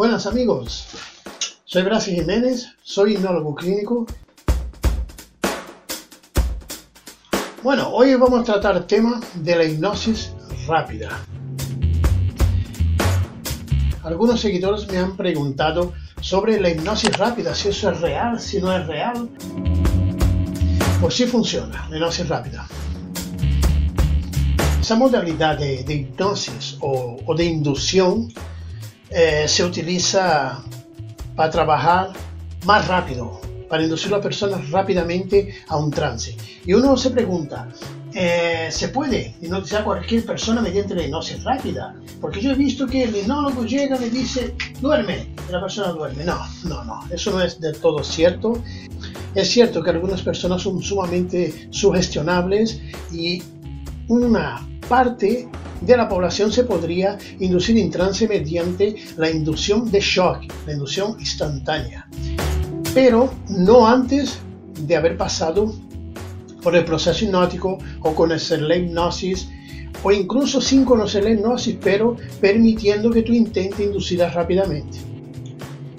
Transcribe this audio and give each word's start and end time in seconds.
Buenas 0.00 0.24
amigos, 0.24 0.86
soy 1.66 1.82
Brasi 1.82 2.14
Jiménez, 2.14 2.68
soy 2.82 3.16
hipnólogo 3.16 3.54
clínico. 3.54 4.06
Bueno, 7.62 7.90
hoy 7.90 8.14
vamos 8.14 8.40
a 8.40 8.44
tratar 8.44 8.78
el 8.78 8.86
tema 8.86 9.20
de 9.34 9.56
la 9.56 9.64
hipnosis 9.66 10.32
rápida. 10.66 11.20
Algunos 14.02 14.40
seguidores 14.40 14.90
me 14.90 14.96
han 14.96 15.18
preguntado 15.18 15.92
sobre 16.22 16.58
la 16.58 16.70
hipnosis 16.70 17.14
rápida, 17.18 17.54
si 17.54 17.68
eso 17.68 17.90
es 17.90 18.00
real, 18.00 18.40
si 18.40 18.58
no 18.58 18.74
es 18.74 18.86
real. 18.86 19.28
Pues 21.02 21.12
sí 21.12 21.26
funciona, 21.26 21.86
la 21.90 21.96
hipnosis 21.98 22.26
rápida. 22.26 22.66
Esa 24.80 24.96
modalidad 24.96 25.58
de, 25.58 25.84
hipnosis 25.86 26.78
o 26.80 27.34
de 27.36 27.44
inducción 27.44 28.32
eh, 29.10 29.46
se 29.48 29.64
utiliza 29.64 30.62
para 31.34 31.50
trabajar 31.50 32.12
más 32.64 32.86
rápido, 32.86 33.40
para 33.68 33.82
inducir 33.82 34.12
a 34.12 34.18
la 34.18 34.22
persona 34.22 34.60
rápidamente 34.70 35.54
a 35.68 35.76
un 35.76 35.90
trance. 35.90 36.36
Y 36.64 36.74
uno 36.74 36.96
se 36.96 37.10
pregunta, 37.10 37.68
eh, 38.12 38.68
¿se 38.70 38.88
puede 38.88 39.34
hipnotizar 39.40 39.82
a 39.82 39.84
cualquier 39.84 40.24
persona 40.24 40.60
mediante 40.60 40.94
la 40.94 41.04
hipnosis 41.04 41.42
rápida? 41.44 41.94
Porque 42.20 42.40
yo 42.40 42.50
he 42.50 42.54
visto 42.54 42.86
que 42.86 43.04
el 43.04 43.16
hipnólogo 43.16 43.64
llega 43.64 43.96
y 43.96 44.00
le 44.00 44.10
dice, 44.10 44.54
duerme, 44.80 45.28
y 45.48 45.52
la 45.52 45.60
persona 45.60 45.88
duerme. 45.88 46.24
No, 46.24 46.38
no, 46.64 46.84
no, 46.84 47.00
eso 47.10 47.30
no 47.30 47.40
es 47.42 47.60
del 47.60 47.76
todo 47.78 48.04
cierto. 48.04 48.62
Es 49.34 49.50
cierto 49.50 49.82
que 49.82 49.90
algunas 49.90 50.22
personas 50.22 50.62
son 50.62 50.82
sumamente 50.82 51.68
sugestionables 51.70 52.80
y 53.12 53.42
una 54.08 54.66
parte 54.88 55.48
de 55.80 55.96
la 55.96 56.08
población 56.08 56.52
se 56.52 56.64
podría 56.64 57.18
inducir 57.38 57.78
en 57.78 57.90
trance 57.90 58.28
mediante 58.28 58.96
la 59.16 59.30
inducción 59.30 59.90
de 59.90 60.00
shock, 60.00 60.42
la 60.66 60.72
inducción 60.72 61.16
instantánea, 61.18 62.08
pero 62.94 63.32
no 63.48 63.86
antes 63.86 64.38
de 64.78 64.96
haber 64.96 65.16
pasado 65.16 65.74
por 66.62 66.76
el 66.76 66.84
proceso 66.84 67.24
hipnótico 67.24 67.78
o 68.00 68.14
conocer 68.14 68.62
la 68.62 68.76
hipnosis 68.76 69.48
o 70.02 70.12
incluso 70.12 70.60
sin 70.60 70.84
conocer 70.84 71.24
la 71.24 71.30
hipnosis, 71.30 71.76
pero 71.82 72.16
permitiendo 72.40 73.10
que 73.10 73.22
tú 73.22 73.32
intentes 73.32 73.80
inducirla 73.80 74.30
rápidamente. 74.30 74.98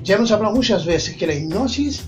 Ya 0.04 0.16
hemos 0.16 0.32
hablado 0.32 0.56
muchas 0.56 0.86
veces 0.86 1.16
que 1.16 1.28
la 1.28 1.36
hipnosis 1.36 2.04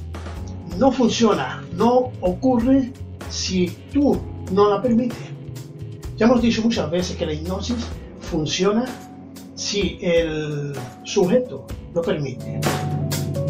no 0.77 0.91
funciona, 0.91 1.63
no 1.75 2.11
ocurre 2.21 2.91
si 3.29 3.67
tú 3.91 4.19
no 4.51 4.69
la 4.69 4.81
permites. 4.81 5.32
Ya 6.15 6.27
hemos 6.27 6.41
dicho 6.41 6.61
muchas 6.61 6.89
veces 6.91 7.17
que 7.17 7.25
la 7.25 7.33
hipnosis 7.33 7.77
funciona 8.19 8.85
si 9.55 9.97
el 10.01 10.73
sujeto 11.03 11.65
lo 11.93 12.01
permite. 12.01 12.61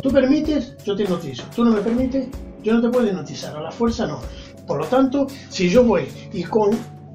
Tú 0.01 0.11
permites, 0.11 0.75
yo 0.85 0.95
te 0.95 1.03
hipnotizo. 1.03 1.43
Tú 1.55 1.65
no 1.65 1.71
me 1.71 1.81
permites, 1.81 2.27
yo 2.63 2.73
no 2.73 2.81
te 2.81 2.89
puedo 2.89 3.07
hipnotizar. 3.07 3.55
A 3.55 3.61
la 3.61 3.71
fuerza 3.71 4.07
no. 4.07 4.21
Por 4.65 4.79
lo 4.79 4.85
tanto, 4.85 5.27
si 5.49 5.69
yo 5.69 5.83
voy 5.83 6.07
y 6.31 6.43
con, 6.43 6.71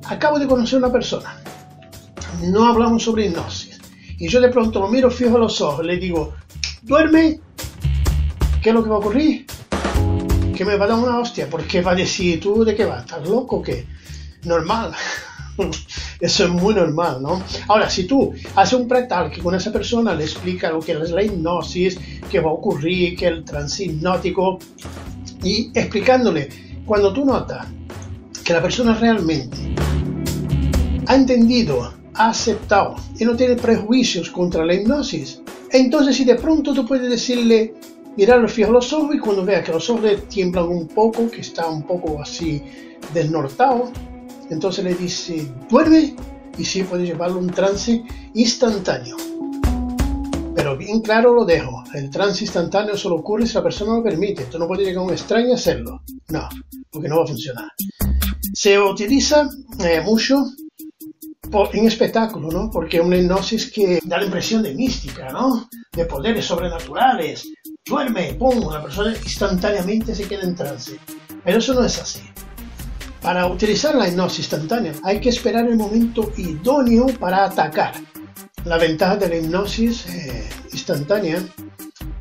acabo 0.07 0.39
de 0.39 0.47
conocer 0.47 0.77
a 0.77 0.87
una 0.87 0.93
persona, 0.93 1.41
no 2.43 2.67
hablamos 2.67 3.03
sobre 3.03 3.27
hipnosis, 3.27 3.81
y 4.19 4.29
yo 4.29 4.41
de 4.41 4.51
pronto 4.51 4.81
lo 4.81 4.89
miro 4.89 5.11
fijo 5.11 5.37
a 5.37 5.39
los 5.39 5.61
ojos, 5.63 5.85
le 5.85 5.97
digo, 5.97 6.35
duerme, 6.83 7.41
¿qué 8.63 8.69
es 8.69 8.75
lo 8.75 8.83
que 8.83 8.91
va 8.91 8.97
a 8.97 8.99
ocurrir? 8.99 9.47
Que 10.55 10.65
me 10.65 10.77
va 10.77 10.85
a 10.85 10.89
dar 10.89 10.99
una 10.99 11.19
hostia, 11.19 11.49
porque 11.49 11.81
va 11.81 11.93
a 11.93 11.95
decir, 11.95 12.39
¿tú 12.39 12.65
de 12.65 12.75
qué 12.75 12.85
vas? 12.85 13.05
¿Estás 13.05 13.27
loco 13.27 13.57
o 13.57 13.63
qué? 13.63 13.87
Normal. 14.45 14.93
Eso 16.21 16.45
es 16.45 16.51
muy 16.51 16.75
normal, 16.75 17.23
¿no? 17.23 17.43
Ahora, 17.69 17.91
si 17.91 18.05
tú 18.05 18.33
haces 18.55 18.79
un 18.79 18.89
pretal 18.89 19.31
que 19.31 19.41
con 19.41 19.55
esa 19.55 19.73
persona 19.73 20.15
le 20.15 20.25
explica 20.25 20.71
lo 20.71 20.81
que 20.81 20.93
es 20.93 21.11
la 21.11 21.23
hipnosis, 21.23 21.99
qué 22.31 22.41
va 22.41 22.51
a 22.51 22.55
ocurrir, 22.55 23.17
que 23.17 23.27
el 23.27 23.45
trance 23.45 23.85
hipnótico, 23.85 24.59
y 25.43 25.71
explicándole, 25.75 26.49
cuando 26.85 27.13
tú 27.13 27.25
notas 27.25 27.67
que 28.45 28.53
la 28.53 28.63
persona 28.63 28.95
realmente 28.95 29.57
ha 31.07 31.15
entendido, 31.15 31.95
ha 32.15 32.31
aceptado 32.31 32.97
y 33.19 33.25
no 33.25 33.37
tiene 33.37 33.57
prejuicios 33.57 34.31
contra 34.31 34.65
la 34.65 34.75
hipnosis, 34.75 35.41
entonces 35.71 36.17
si 36.17 36.25
de 36.25 36.35
pronto 36.35 36.73
tú 36.75 36.87
puedes 36.87 37.09
decirle, 37.09 37.75
mirarlo 38.17 38.49
fijo 38.49 38.73
los 38.73 38.93
ojos 38.93 39.15
y 39.15 39.19
cuando 39.19 39.45
vea 39.45 39.63
que 39.63 39.73
los 39.73 39.89
ojos 39.91 40.11
tiemblan 40.29 40.67
un 40.67 40.89
poco, 40.89 41.31
que 41.31 41.43
está 41.43 41.69
un 41.69 41.83
poco 41.83 42.21
así 42.21 42.63
desnortado, 43.15 43.93
entonces 44.51 44.85
le 44.85 44.95
dice, 44.95 45.53
duerme 45.71 46.15
y 46.57 46.65
sí 46.65 46.83
puede 46.83 47.07
llevarlo 47.07 47.39
un 47.39 47.51
trance 47.51 48.03
instantáneo. 48.35 49.17
Pero 50.55 50.77
bien 50.77 51.01
claro 51.01 51.35
lo 51.35 51.45
dejo, 51.45 51.85
el 51.95 52.11
trance 52.11 52.45
instantáneo 52.45 52.97
solo 52.97 53.17
ocurre 53.17 53.47
si 53.47 53.55
la 53.55 53.63
persona 53.63 53.95
lo 53.95 54.03
permite. 54.03 54.45
Tú 54.47 54.59
no 54.59 54.67
puedes 54.67 54.87
llegar 54.87 55.03
a 55.03 55.07
un 55.07 55.13
extraño 55.13 55.53
a 55.53 55.55
hacerlo. 55.55 56.03
No, 56.31 56.49
porque 56.91 57.09
no 57.09 57.19
va 57.19 57.25
a 57.25 57.29
funcionar. 57.29 57.69
Se 58.53 58.79
utiliza 58.79 59.49
eh, 59.79 60.01
mucho 60.01 60.45
en 61.73 61.87
espectáculo, 61.87 62.51
¿no? 62.51 62.71
Porque 62.71 63.01
una 63.01 63.17
hipnosis 63.17 63.71
que 63.71 64.01
da 64.05 64.19
la 64.19 64.25
impresión 64.25 64.63
de 64.63 64.75
mística, 64.75 65.31
¿no? 65.31 65.69
De 65.93 66.05
poderes 66.05 66.45
sobrenaturales. 66.45 67.49
Duerme, 67.87 68.35
pum, 68.35 68.71
la 68.71 68.83
persona 68.83 69.15
instantáneamente 69.17 70.15
se 70.15 70.25
queda 70.25 70.43
en 70.43 70.55
trance. 70.55 70.99
Pero 71.45 71.59
eso 71.59 71.75
no 71.75 71.85
es 71.85 71.99
así. 72.01 72.21
Para 73.23 73.47
utilizar 73.47 73.95
la 73.95 74.09
hipnosis 74.09 74.41
instantánea 74.41 74.93
hay 75.03 75.21
que 75.21 75.29
esperar 75.29 75.67
el 75.67 75.77
momento 75.77 76.33
idóneo 76.37 77.07
para 77.19 77.45
atacar. 77.45 77.95
La 78.65 78.79
ventaja 78.79 79.17
de 79.17 79.29
la 79.29 79.37
hipnosis 79.37 80.07
eh, 80.07 80.49
instantánea 80.73 81.43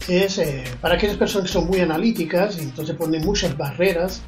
es 0.07 0.37
eh, 0.39 0.63
para 0.81 0.95
aquellas 0.95 1.17
personas 1.17 1.47
que 1.47 1.53
son 1.53 1.67
muy 1.67 1.79
analíticas 1.81 2.57
y 2.57 2.61
entonces 2.61 2.95
ponen 2.95 3.23
muchas 3.23 3.55
barreras. 3.55 4.21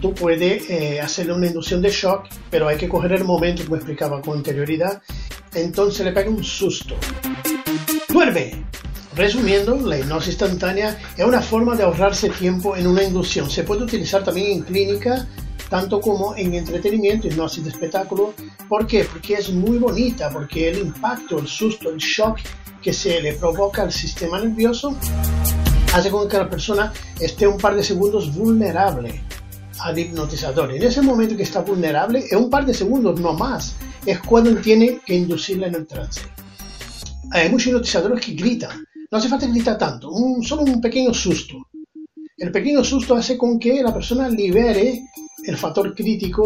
Tú 0.00 0.14
puedes 0.14 0.70
eh, 0.70 1.00
hacerle 1.00 1.32
una 1.32 1.48
inducción 1.48 1.82
de 1.82 1.90
shock, 1.90 2.26
pero 2.50 2.68
hay 2.68 2.76
que 2.76 2.88
coger 2.88 3.12
el 3.12 3.24
momento, 3.24 3.64
como 3.64 3.76
explicaba 3.76 4.22
con 4.22 4.38
anterioridad. 4.38 5.02
Entonces 5.54 6.04
le 6.04 6.12
pega 6.12 6.30
un 6.30 6.44
susto. 6.44 6.94
¡Duerme! 8.08 8.64
Resumiendo, 9.16 9.74
la 9.80 9.98
hipnosis 9.98 10.34
instantánea 10.34 10.96
es 11.16 11.24
una 11.24 11.40
forma 11.40 11.74
de 11.74 11.82
ahorrarse 11.82 12.30
tiempo 12.30 12.76
en 12.76 12.86
una 12.86 13.02
inducción. 13.02 13.50
Se 13.50 13.64
puede 13.64 13.82
utilizar 13.82 14.22
también 14.22 14.52
en 14.52 14.62
clínica 14.62 15.26
tanto 15.68 16.00
como 16.00 16.34
en 16.36 16.54
entretenimiento 16.54 17.26
y 17.26 17.30
hipnosis 17.30 17.64
de 17.64 17.70
espectáculo. 17.70 18.34
¿Por 18.68 18.86
qué? 18.86 19.04
Porque 19.04 19.34
es 19.34 19.50
muy 19.50 19.78
bonita, 19.78 20.30
porque 20.30 20.70
el 20.70 20.78
impacto, 20.78 21.38
el 21.38 21.46
susto, 21.46 21.90
el 21.90 21.98
shock 21.98 22.38
que 22.82 22.92
se 22.92 23.20
le 23.20 23.34
provoca 23.34 23.82
al 23.82 23.92
sistema 23.92 24.38
nervioso 24.38 24.96
hace 25.92 26.10
con 26.10 26.28
que 26.28 26.38
la 26.38 26.48
persona 26.48 26.92
esté 27.18 27.46
un 27.46 27.58
par 27.58 27.74
de 27.74 27.82
segundos 27.82 28.34
vulnerable 28.34 29.22
al 29.80 29.98
hipnotizador. 29.98 30.74
En 30.74 30.82
ese 30.82 31.02
momento 31.02 31.36
que 31.36 31.42
está 31.42 31.60
vulnerable, 31.60 32.24
en 32.30 32.38
un 32.38 32.50
par 32.50 32.66
de 32.66 32.74
segundos, 32.74 33.20
no 33.20 33.32
más, 33.32 33.74
es 34.04 34.20
cuando 34.20 34.54
tiene 34.60 35.00
que 35.04 35.14
inducirla 35.14 35.68
en 35.68 35.74
el 35.74 35.86
trance. 35.86 36.22
Hay 37.30 37.48
muchos 37.50 37.68
hipnotizadores 37.68 38.24
que 38.24 38.32
gritan. 38.32 38.84
No 39.10 39.18
hace 39.18 39.28
falta 39.28 39.46
gritar 39.46 39.78
tanto, 39.78 40.10
un, 40.10 40.42
solo 40.42 40.62
un 40.62 40.80
pequeño 40.80 41.14
susto. 41.14 41.56
El 42.36 42.52
pequeño 42.52 42.84
susto 42.84 43.16
hace 43.16 43.36
con 43.36 43.58
que 43.58 43.82
la 43.82 43.92
persona 43.92 44.28
libere 44.28 45.02
el 45.50 45.56
factor 45.56 45.94
crítico 45.94 46.44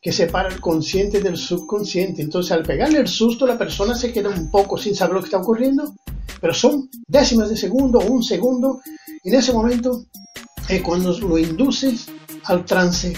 que 0.00 0.12
separa 0.12 0.48
el 0.48 0.60
consciente 0.60 1.20
del 1.20 1.36
subconsciente. 1.36 2.22
Entonces, 2.22 2.52
al 2.52 2.62
pegarle 2.62 3.00
el 3.00 3.08
susto, 3.08 3.46
la 3.46 3.58
persona 3.58 3.94
se 3.94 4.12
queda 4.12 4.28
un 4.28 4.50
poco 4.50 4.78
sin 4.78 4.94
saber 4.94 5.14
lo 5.14 5.20
que 5.20 5.26
está 5.26 5.38
ocurriendo, 5.38 5.94
pero 6.40 6.54
son 6.54 6.88
décimas 7.06 7.50
de 7.50 7.56
segundo 7.56 7.98
o 7.98 8.06
un 8.06 8.22
segundo. 8.22 8.80
Y 9.24 9.30
en 9.30 9.34
ese 9.34 9.52
momento 9.52 10.06
es 10.68 10.82
cuando 10.82 11.12
lo 11.18 11.38
induces 11.38 12.06
al 12.44 12.64
trance 12.64 13.16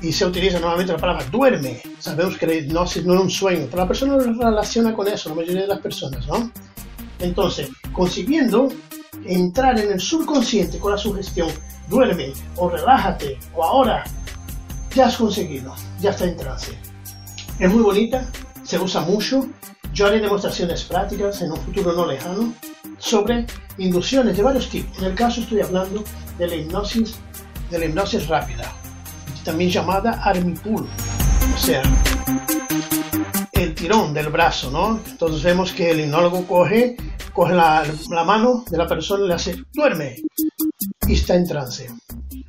y 0.00 0.12
se 0.12 0.24
utiliza 0.24 0.58
normalmente 0.58 0.94
la 0.94 0.98
palabra 0.98 1.26
duerme. 1.30 1.82
Sabemos 1.98 2.38
que 2.38 2.46
la 2.46 2.72
no 2.72 2.84
es 2.84 2.96
un 2.96 3.30
sueño, 3.30 3.66
pero 3.70 3.82
la 3.82 3.88
persona 3.88 4.16
lo 4.16 4.32
relaciona 4.32 4.94
con 4.94 5.08
eso, 5.08 5.28
la 5.28 5.34
mayoría 5.34 5.62
de 5.62 5.68
las 5.68 5.80
personas, 5.80 6.26
¿no? 6.26 6.50
Entonces, 7.18 7.68
consiguiendo 7.92 8.68
entrar 9.26 9.78
en 9.78 9.92
el 9.92 10.00
subconsciente 10.00 10.78
con 10.78 10.92
la 10.92 10.98
sugestión, 10.98 11.50
duerme 11.88 12.32
o 12.56 12.70
relájate 12.70 13.38
o 13.54 13.62
ahora 13.62 14.04
ya 14.94 15.06
has 15.06 15.16
conseguido, 15.16 15.74
ya 16.00 16.10
está 16.10 16.24
en 16.24 16.36
trance. 16.36 16.72
Es 17.58 17.70
muy 17.70 17.82
bonita, 17.82 18.26
se 18.62 18.78
usa 18.78 19.02
mucho. 19.02 19.46
Yo 19.92 20.06
haré 20.06 20.20
demostraciones 20.20 20.84
prácticas 20.84 21.42
en 21.42 21.50
un 21.52 21.58
futuro 21.58 21.92
no 21.92 22.06
lejano 22.06 22.54
sobre 22.98 23.46
inducciones 23.78 24.36
de 24.36 24.42
varios 24.42 24.68
tipos. 24.68 24.98
En 24.98 25.04
el 25.04 25.14
caso 25.14 25.40
estoy 25.40 25.60
hablando 25.60 26.04
de 26.38 26.46
la 26.46 26.54
hipnosis, 26.54 27.16
de 27.70 27.78
la 27.78 27.84
hipnosis 27.86 28.28
rápida, 28.28 28.72
también 29.44 29.70
llamada 29.70 30.22
armipul, 30.22 30.86
o 31.54 31.58
sea, 31.58 31.82
el 33.52 33.74
tirón 33.74 34.14
del 34.14 34.28
brazo, 34.28 34.70
¿no? 34.70 35.00
Entonces 35.06 35.42
vemos 35.42 35.72
que 35.72 35.90
el 35.90 36.00
hipnólogo 36.00 36.46
coge, 36.46 36.96
coge 37.32 37.54
la, 37.54 37.84
la 38.10 38.24
mano 38.24 38.64
de 38.70 38.78
la 38.78 38.86
persona 38.86 39.24
y 39.24 39.28
le 39.28 39.34
hace, 39.34 39.56
duerme, 39.72 40.16
y 41.06 41.14
está 41.14 41.34
en 41.34 41.46
trance. 41.46 41.90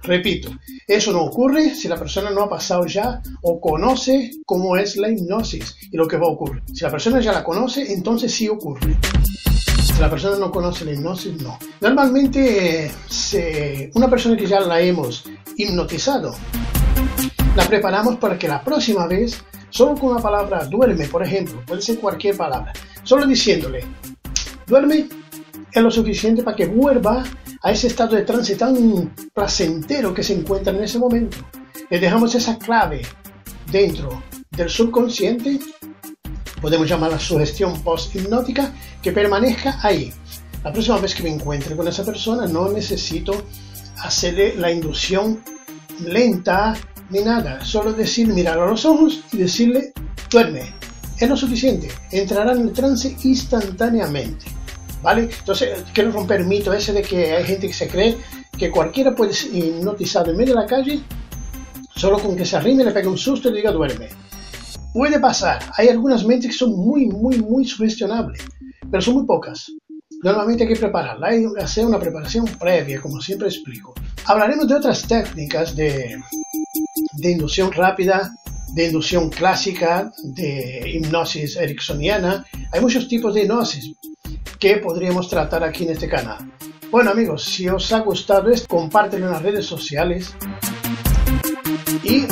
Repito, 0.03 0.49
eso 0.87 1.11
no 1.11 1.21
ocurre 1.21 1.75
si 1.75 1.87
la 1.87 1.95
persona 1.95 2.31
no 2.31 2.41
ha 2.43 2.49
pasado 2.49 2.85
ya 2.85 3.21
o 3.41 3.61
conoce 3.61 4.31
cómo 4.45 4.75
es 4.75 4.97
la 4.97 5.09
hipnosis 5.09 5.75
y 5.91 5.95
lo 5.95 6.07
que 6.07 6.17
va 6.17 6.25
a 6.25 6.31
ocurrir. 6.31 6.63
Si 6.73 6.83
la 6.83 6.89
persona 6.89 7.19
ya 7.21 7.31
la 7.31 7.43
conoce, 7.43 7.93
entonces 7.93 8.33
sí 8.33 8.49
ocurre. 8.49 8.97
Si 9.83 9.99
la 9.99 10.09
persona 10.09 10.37
no 10.37 10.51
conoce 10.51 10.85
la 10.85 10.93
hipnosis, 10.93 11.39
no. 11.41 11.59
Normalmente, 11.81 12.91
una 13.93 14.09
persona 14.09 14.35
que 14.35 14.47
ya 14.47 14.59
la 14.59 14.81
hemos 14.81 15.23
hipnotizado, 15.55 16.33
la 17.55 17.67
preparamos 17.67 18.17
para 18.17 18.39
que 18.39 18.47
la 18.47 18.63
próxima 18.63 19.05
vez, 19.05 19.43
solo 19.69 19.95
con 19.95 20.15
la 20.15 20.21
palabra 20.21 20.65
duerme, 20.65 21.05
por 21.07 21.23
ejemplo, 21.23 21.61
puede 21.65 21.81
ser 21.81 21.99
cualquier 21.99 22.35
palabra, 22.35 22.73
solo 23.03 23.27
diciéndole, 23.27 23.83
duerme, 24.65 25.07
es 25.71 25.81
lo 25.81 25.91
suficiente 25.91 26.41
para 26.43 26.57
que 26.57 26.65
vuelva 26.65 27.23
a 27.63 27.71
ese 27.71 27.87
estado 27.87 28.15
de 28.15 28.23
trance 28.23 28.55
tan 28.55 29.13
placentero 29.33 30.13
que 30.13 30.23
se 30.23 30.33
encuentra 30.33 30.73
en 30.73 30.83
ese 30.83 30.99
momento. 30.99 31.37
Le 31.89 31.99
dejamos 31.99 32.33
esa 32.35 32.57
clave 32.57 33.01
dentro 33.71 34.23
del 34.49 34.69
subconsciente, 34.69 35.59
podemos 36.61 36.87
llamarla 36.87 37.19
sugestión 37.19 37.81
post-hipnótica, 37.81 38.73
que 39.01 39.11
permanezca 39.11 39.79
ahí. 39.81 40.11
La 40.63 40.71
próxima 40.71 40.97
vez 40.97 41.15
que 41.15 41.23
me 41.23 41.29
encuentre 41.29 41.75
con 41.75 41.87
esa 41.87 42.03
persona 42.03 42.45
no 42.45 42.69
necesito 42.69 43.45
hacerle 43.99 44.55
la 44.55 44.71
inducción 44.71 45.43
lenta 46.05 46.75
ni 47.09 47.19
nada, 47.19 47.63
solo 47.65 47.93
decir, 47.93 48.27
mirarlo 48.27 48.63
a 48.63 48.67
los 48.67 48.85
ojos 48.85 49.21
y 49.33 49.37
decirle, 49.37 49.93
duerme. 50.29 50.73
Es 51.19 51.29
lo 51.29 51.35
suficiente, 51.35 51.89
entrará 52.09 52.53
en 52.53 52.61
el 52.61 52.73
trance 52.73 53.15
instantáneamente. 53.23 54.45
¿Vale? 55.01 55.29
Entonces, 55.39 55.83
quiero 55.93 56.11
romper 56.11 56.41
el 56.41 56.47
mito 56.47 56.71
ese 56.73 56.93
de 56.93 57.01
que 57.01 57.33
hay 57.33 57.43
gente 57.43 57.67
que 57.67 57.73
se 57.73 57.87
cree 57.87 58.17
que 58.57 58.69
cualquiera 58.69 59.15
puede 59.15 59.33
ser 59.33 59.55
hipnotizado 59.55 60.31
en 60.31 60.37
medio 60.37 60.53
de 60.53 60.61
la 60.61 60.67
calle 60.67 61.01
solo 61.95 62.19
con 62.19 62.35
que 62.35 62.45
se 62.45 62.57
arrime, 62.57 62.83
le 62.83 62.91
pegue 62.91 63.07
un 63.07 63.17
susto 63.17 63.49
y 63.49 63.51
le 63.51 63.57
diga 63.57 63.71
duerme. 63.71 64.09
Puede 64.93 65.19
pasar, 65.19 65.59
hay 65.77 65.87
algunas 65.87 66.25
mentes 66.25 66.51
que 66.51 66.57
son 66.57 66.75
muy, 66.75 67.05
muy, 67.05 67.37
muy 67.37 67.63
sugestionables, 67.63 68.43
pero 68.89 69.01
son 69.01 69.15
muy 69.15 69.25
pocas. 69.25 69.71
Normalmente 70.23 70.63
hay 70.63 70.73
que 70.73 70.79
prepararla, 70.79 71.27
hay 71.27 71.43
que 71.43 71.63
hacer 71.63 71.85
una 71.85 71.99
preparación 71.99 72.45
previa, 72.59 72.99
como 72.99 73.21
siempre 73.21 73.47
explico. 73.47 73.93
Hablaremos 74.25 74.67
de 74.67 74.75
otras 74.75 75.07
técnicas 75.07 75.75
de, 75.75 76.19
de 77.13 77.31
inducción 77.31 77.71
rápida, 77.71 78.33
de 78.73 78.87
inducción 78.87 79.29
clásica, 79.29 80.11
de 80.23 80.91
hipnosis 80.93 81.55
ericksoniana. 81.57 82.45
Hay 82.71 82.81
muchos 82.81 83.07
tipos 83.07 83.33
de 83.33 83.43
hipnosis 83.43 83.95
que 84.61 84.77
podríamos 84.77 85.27
tratar 85.27 85.63
aquí 85.63 85.85
en 85.85 85.91
este 85.93 86.07
canal. 86.07 86.37
Bueno 86.91 87.09
amigos, 87.09 87.43
si 87.43 87.67
os 87.67 87.91
ha 87.91 87.99
gustado 88.01 88.51
esto, 88.51 88.67
compártelo 88.67 89.25
en 89.25 89.31
las 89.31 89.41
redes 89.41 89.65
sociales 89.65 90.35
y 92.03 92.25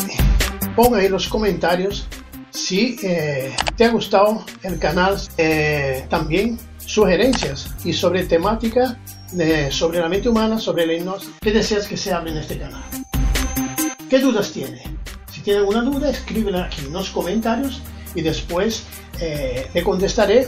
pongan 0.75 1.01
en 1.01 1.11
los 1.11 1.27
comentarios 1.27 2.07
si 2.51 2.97
eh, 3.01 3.51
te 3.75 3.85
ha 3.85 3.89
gustado 3.89 4.45
el 4.61 4.77
canal, 4.77 5.17
eh, 5.37 6.05
también 6.07 6.59
sugerencias 6.77 7.71
y 7.83 7.93
sobre 7.93 8.25
temática 8.25 8.99
eh, 9.37 9.69
sobre 9.71 9.99
la 9.99 10.07
mente 10.07 10.29
humana, 10.29 10.59
sobre 10.59 10.85
la 10.85 10.93
hipnosis, 10.93 11.31
¿qué 11.41 11.51
deseas 11.51 11.87
que 11.87 11.97
se 11.97 12.13
hable 12.13 12.31
en 12.31 12.37
este 12.37 12.59
canal? 12.59 12.83
¿Qué 14.07 14.19
dudas 14.19 14.51
tiene? 14.51 14.83
Si 15.31 15.41
tiene 15.41 15.59
alguna 15.59 15.81
duda, 15.81 16.11
escríbela 16.11 16.65
aquí 16.65 16.81
en 16.85 16.93
los 16.93 17.09
comentarios 17.09 17.81
y 18.13 18.21
después 18.21 18.83
le 19.19 19.83
contestaré. 19.83 20.47